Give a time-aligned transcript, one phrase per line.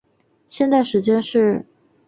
[0.49, 1.63] 现在时间是。